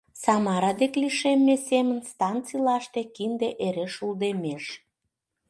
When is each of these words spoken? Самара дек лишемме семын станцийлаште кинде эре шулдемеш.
Самара 0.23 0.71
дек 0.81 0.93
лишемме 1.01 1.55
семын 1.69 1.99
станцийлаште 2.11 3.01
кинде 3.15 3.49
эре 3.65 3.87
шулдемеш. 3.95 4.65